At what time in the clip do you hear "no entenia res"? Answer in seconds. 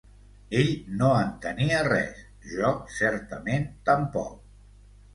1.01-2.25